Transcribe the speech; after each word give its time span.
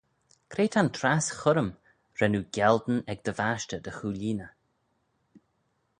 Cre 0.51 0.63
ta'n 0.73 0.89
trass 0.97 1.27
churrym 1.39 1.69
ren 2.19 2.37
oo 2.37 2.47
gialdyn 2.55 3.05
ec 3.11 3.19
dty 3.23 3.33
vashtey 3.39 3.81
dy 3.83 3.91
chooilleeney? 3.97 4.53